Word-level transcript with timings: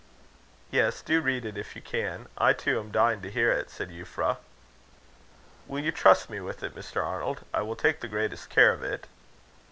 "Yes, 0.71 1.03
do 1.03 1.21
read 1.21 1.45
it, 1.45 1.59
if 1.59 1.75
you 1.75 1.81
can. 1.83 2.27
I 2.35 2.53
too 2.53 2.79
am 2.79 2.89
dying 2.89 3.21
to 3.21 3.29
hear 3.29 3.51
it," 3.51 3.69
said 3.69 3.89
Euphra. 3.91 4.37
"Will 5.67 5.81
you 5.83 5.91
trust 5.91 6.27
me 6.27 6.39
with 6.39 6.63
it, 6.63 6.73
Mr. 6.73 7.05
Arnold? 7.05 7.45
I 7.53 7.61
will 7.61 7.75
take 7.75 7.99
the 7.99 8.07
greatest 8.07 8.49
care 8.49 8.73
of 8.73 8.81
it." 8.81 9.05